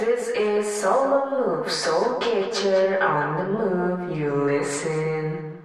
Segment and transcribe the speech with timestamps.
[0.00, 4.00] This is Solo Move, Soul Catcher on the move.
[4.16, 5.60] You listen.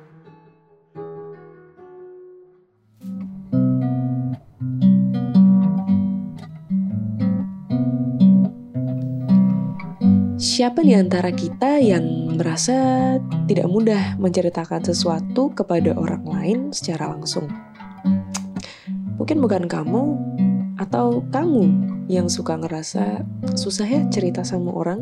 [10.35, 13.15] Siapa di antara kita yang merasa
[13.47, 17.47] tidak mudah menceritakan sesuatu kepada orang lain secara langsung?
[19.15, 20.03] Mungkin bukan kamu
[20.75, 23.25] atau kamu yang suka ngerasa
[23.57, 25.01] susah ya cerita sama orang,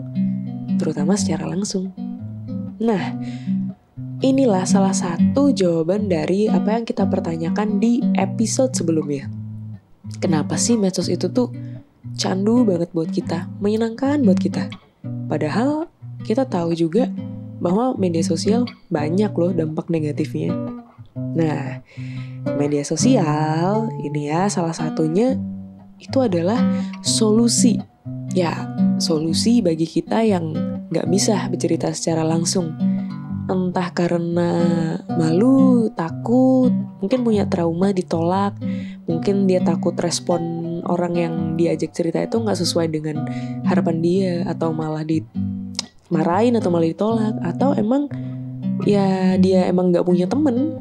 [0.79, 1.91] terutama secara langsung.
[2.79, 3.19] Nah,
[4.23, 9.27] inilah salah satu jawaban dari apa yang kita pertanyakan di episode sebelumnya.
[10.23, 11.51] Kenapa sih medsos itu tuh
[12.15, 14.71] candu banget buat kita, menyenangkan buat kita?
[15.27, 15.91] Padahal
[16.23, 17.11] kita tahu juga
[17.59, 20.51] bahwa media sosial banyak loh dampak negatifnya.
[21.15, 21.83] Nah,
[22.59, 25.39] media sosial ini ya salah satunya
[26.03, 26.59] itu adalah
[26.99, 27.79] solusi.
[28.35, 28.67] Ya,
[28.99, 30.51] solusi bagi kita yang
[30.91, 32.75] nggak bisa bercerita secara langsung.
[33.43, 34.51] Entah karena
[35.19, 36.71] malu, takut,
[37.03, 38.55] mungkin punya trauma ditolak,
[39.03, 43.27] mungkin dia takut respon orang yang diajak cerita itu nggak sesuai dengan
[43.67, 48.07] harapan dia, atau malah dimarahin atau malah ditolak, atau emang
[48.87, 50.79] ya dia emang nggak punya temen,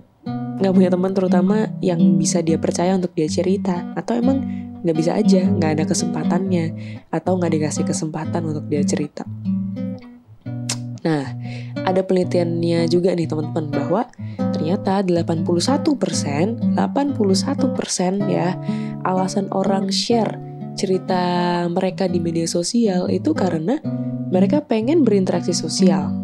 [0.63, 4.39] nggak punya teman terutama yang bisa dia percaya untuk dia cerita, atau emang
[4.83, 6.65] nggak bisa aja, nggak ada kesempatannya,
[7.15, 9.25] atau nggak dikasih kesempatan untuk dia cerita.
[11.03, 11.27] Nah,
[11.83, 14.03] ada penelitiannya juga nih teman-teman bahwa
[14.55, 18.55] ternyata 81%, 81% ya
[19.03, 20.39] alasan orang share
[20.79, 21.23] cerita
[21.69, 23.83] mereka di media sosial itu karena
[24.33, 26.15] mereka pengen berinteraksi sosial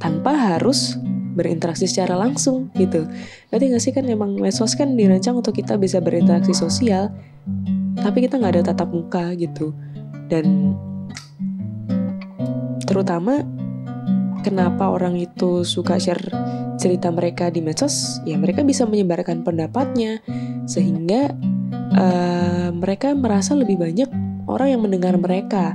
[0.00, 0.98] tanpa harus
[1.34, 3.06] berinteraksi secara langsung gitu.
[3.50, 7.10] Berarti gak sih kan emang medsos kan dirancang untuk kita bisa berinteraksi sosial,
[8.00, 9.72] tapi kita nggak ada tatap muka gitu.
[10.28, 10.76] Dan
[12.84, 13.44] terutama
[14.44, 16.20] kenapa orang itu suka share
[16.76, 18.20] cerita mereka di medsos?
[18.28, 20.20] Ya mereka bisa menyebarkan pendapatnya
[20.68, 21.32] sehingga
[21.96, 24.10] uh, mereka merasa lebih banyak
[24.44, 25.72] orang yang mendengar mereka.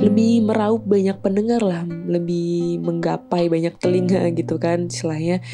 [0.00, 5.44] Lebih meraup banyak pendengar lah lebih menggapai banyak telinga gitu kan istilahnya.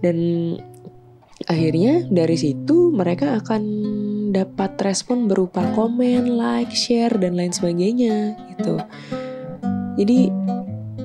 [0.00, 0.16] Dan
[1.46, 3.62] akhirnya dari situ mereka akan
[4.34, 8.82] dapat respon berupa komen, like, share dan lain sebagainya gitu.
[9.94, 10.28] Jadi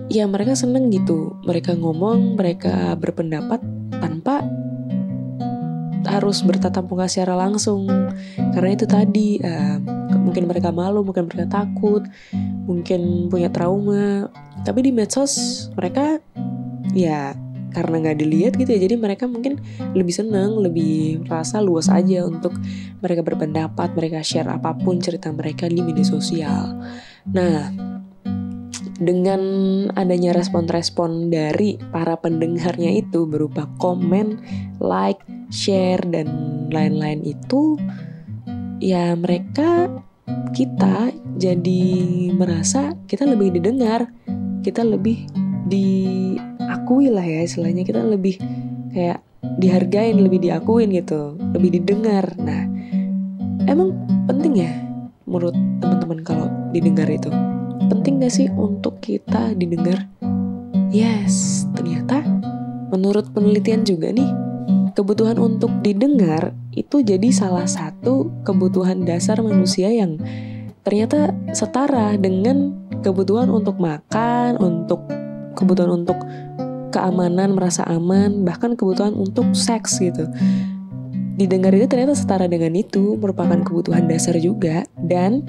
[0.10, 1.38] ya mereka seneng gitu.
[1.46, 3.62] Mereka ngomong mereka berpendapat
[4.02, 4.42] tanpa
[6.10, 7.86] harus bertatap muka secara langsung.
[8.58, 9.78] Karena itu tadi uh,
[10.18, 12.02] mungkin mereka malu mungkin mereka takut
[12.66, 14.26] mungkin punya trauma.
[14.66, 16.18] Tapi di medsos mereka
[16.98, 17.38] ya
[17.72, 18.80] karena nggak dilihat gitu ya.
[18.82, 19.62] Jadi mereka mungkin
[19.94, 22.54] lebih seneng lebih rasa luas aja untuk
[23.00, 26.78] mereka berpendapat mereka share apa pun cerita mereka di media sosial.
[27.32, 27.90] Nah
[29.00, 29.42] dengan
[29.96, 34.44] adanya respon-respon dari para pendengarnya itu berupa komen,
[34.84, 36.28] like, share dan
[36.68, 37.80] lain-lain itu
[38.84, 39.88] ya mereka
[40.52, 41.84] kita jadi
[42.36, 44.12] merasa kita lebih didengar,
[44.68, 45.26] kita lebih
[45.70, 48.42] diakui lah ya istilahnya kita lebih
[48.92, 49.22] kayak
[49.62, 52.36] dihargain, lebih diakuin gitu, lebih didengar.
[52.42, 52.68] Nah,
[53.70, 53.96] emang
[54.28, 54.72] penting ya
[55.30, 57.30] menurut teman-teman kalau didengar itu?
[57.90, 60.06] penting gak sih untuk kita didengar?
[60.94, 62.22] Yes, ternyata
[62.94, 64.30] menurut penelitian juga nih,
[64.94, 70.22] kebutuhan untuk didengar itu jadi salah satu kebutuhan dasar manusia yang
[70.86, 75.02] ternyata setara dengan kebutuhan untuk makan, untuk
[75.60, 76.16] kebutuhan untuk
[76.96, 80.26] keamanan, merasa aman, bahkan kebutuhan untuk seks gitu.
[81.40, 85.44] Didengar itu ternyata setara dengan itu, merupakan kebutuhan dasar juga dan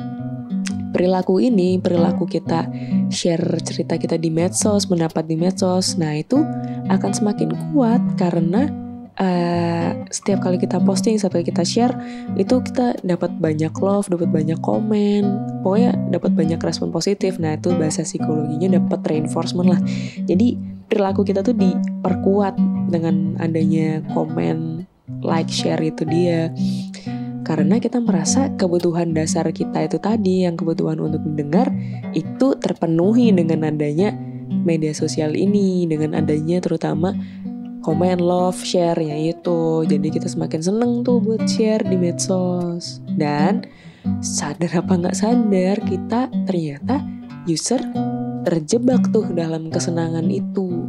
[0.90, 2.66] perilaku ini, perilaku kita
[3.10, 6.42] share cerita kita di medsos, mendapat di medsos, nah itu
[6.90, 11.94] akan semakin kuat karena uh, setiap kali kita posting, setiap kali kita share,
[12.36, 15.22] itu kita dapat banyak love, dapat banyak komen,
[15.66, 17.40] pokoknya dapat banyak respon positif.
[17.42, 19.80] Nah itu bahasa psikologinya dapat reinforcement lah.
[20.28, 20.54] Jadi
[20.86, 22.54] perilaku kita tuh diperkuat
[22.90, 24.86] dengan adanya komen,
[25.22, 26.52] like, share itu dia
[27.50, 31.66] karena kita merasa kebutuhan dasar kita itu tadi yang kebutuhan untuk mendengar
[32.14, 34.14] itu terpenuhi dengan adanya
[34.62, 37.16] media sosial ini dengan adanya terutama
[37.80, 43.64] komen love share ya itu jadi kita semakin seneng tuh buat share di medsos dan
[44.20, 47.04] sadar apa nggak sadar kita ternyata
[47.48, 47.80] user
[48.44, 50.88] terjebak tuh dalam kesenangan itu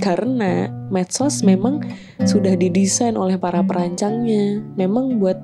[0.00, 1.84] karena medsos memang
[2.24, 5.36] sudah didesain oleh para perancangnya memang buat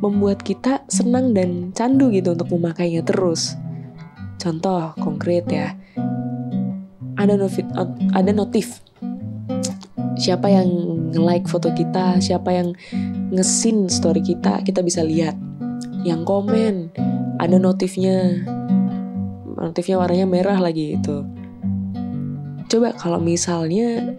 [0.00, 3.54] membuat kita senang dan candu gitu untuk memakainya terus.
[4.40, 5.76] Contoh konkret ya.
[7.20, 7.68] Ada notif,
[8.16, 8.80] ada notif.
[10.20, 10.68] Siapa yang
[11.16, 12.76] like foto kita, siapa yang
[13.32, 15.32] ngesin story kita, kita bisa lihat.
[16.04, 16.92] Yang komen,
[17.40, 18.44] ada notifnya.
[19.56, 21.24] Notifnya warnanya merah lagi itu.
[22.68, 24.12] Coba kalau misalnya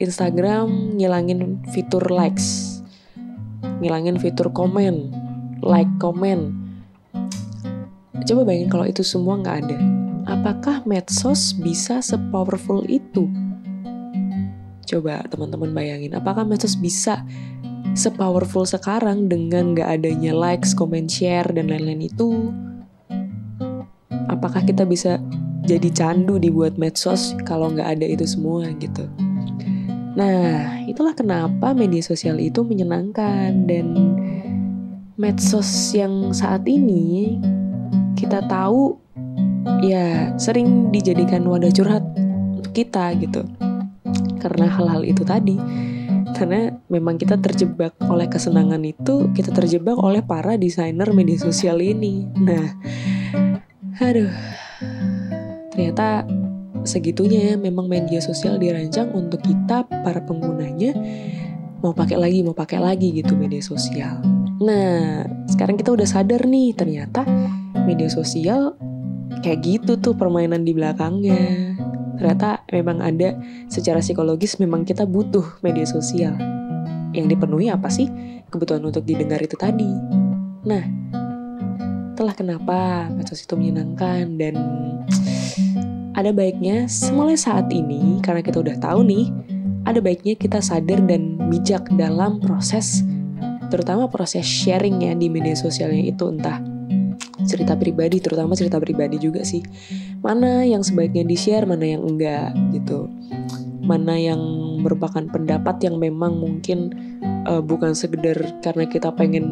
[0.00, 2.80] Instagram ngilangin fitur likes,
[3.84, 5.12] ngilangin fitur komen,
[5.60, 6.56] like komen.
[8.24, 9.78] Coba bayangin kalau itu semua nggak ada.
[10.24, 13.28] Apakah medsos bisa sepowerful itu?
[14.84, 17.24] Coba teman-teman bayangin, apakah medsos bisa
[17.96, 22.52] sepowerful sekarang dengan nggak adanya likes, comment, share, dan lain-lain itu?
[24.28, 25.22] Apakah kita bisa
[25.64, 29.08] jadi candu dibuat medsos kalau nggak ada itu semua gitu?
[30.14, 33.86] Nah, itulah kenapa media sosial itu menyenangkan dan
[35.18, 37.38] medsos yang saat ini
[38.14, 38.98] kita tahu
[39.82, 42.04] ya sering dijadikan wadah curhat
[42.54, 43.42] untuk kita gitu.
[44.44, 45.56] Karena hal-hal itu tadi.
[46.36, 52.28] Karena memang kita terjebak oleh kesenangan itu, kita terjebak oleh para desainer media sosial ini.
[52.36, 52.76] Nah,
[54.04, 54.28] aduh.
[55.72, 56.28] Ternyata
[56.84, 60.92] segitunya ya memang media sosial dirancang untuk kita para penggunanya
[61.80, 64.20] mau pakai lagi mau pakai lagi gitu media sosial.
[64.60, 67.24] Nah sekarang kita udah sadar nih ternyata
[67.88, 68.76] media sosial
[69.42, 71.73] kayak gitu tuh permainan di belakangnya.
[72.18, 73.34] Ternyata memang ada
[73.66, 76.34] secara psikologis memang kita butuh media sosial.
[77.14, 78.10] Yang dipenuhi apa sih?
[78.50, 79.90] Kebutuhan untuk didengar itu tadi.
[80.64, 80.84] Nah,
[82.14, 84.54] itulah kenapa medsos itu menyenangkan dan
[86.14, 89.34] ada baiknya mulai saat ini karena kita udah tahu nih
[89.84, 93.02] ada baiknya kita sadar dan bijak dalam proses
[93.68, 96.62] terutama proses sharing ya di media sosialnya itu entah
[97.44, 99.62] cerita pribadi terutama cerita pribadi juga sih.
[100.24, 103.08] Mana yang sebaiknya di share mana yang enggak gitu.
[103.84, 104.40] Mana yang
[104.80, 106.92] merupakan pendapat yang memang mungkin
[107.48, 109.46] uh, bukan sekedar karena kita pengen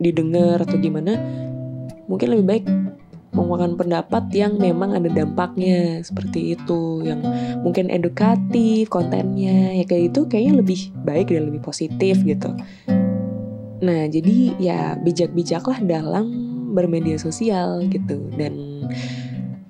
[0.00, 1.16] didengar atau gimana
[2.08, 2.64] mungkin lebih baik
[3.30, 7.06] mengeluarkan pendapat yang memang ada dampaknya seperti itu.
[7.06, 7.20] Yang
[7.62, 12.50] mungkin edukatif kontennya ya kayak itu kayaknya lebih baik dan lebih positif gitu.
[13.80, 16.49] Nah jadi ya bijak-bijaklah dalam
[16.80, 18.88] bermedia sosial gitu dan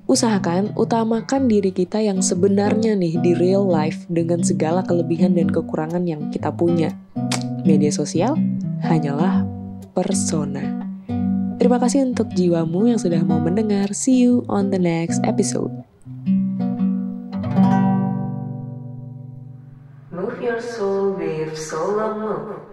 [0.06, 6.06] usahakan utamakan diri kita yang sebenarnya nih di real life dengan segala kelebihan dan kekurangan
[6.06, 6.94] yang kita punya
[7.66, 8.38] media sosial
[8.86, 9.42] hanyalah
[9.90, 10.80] persona
[11.60, 13.92] Terima kasih untuk jiwamu yang sudah mau mendengar.
[13.92, 15.68] See you on the next episode.
[20.08, 22.69] Move your soul with solar move.